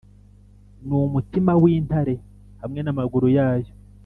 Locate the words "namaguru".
2.83-3.27